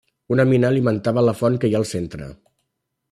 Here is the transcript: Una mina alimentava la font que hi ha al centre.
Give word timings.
Una 0.35 0.45
mina 0.51 0.71
alimentava 0.73 1.25
la 1.27 1.35
font 1.43 1.59
que 1.65 1.71
hi 1.71 1.77
ha 1.77 1.83
al 1.83 1.89
centre. 1.91 2.31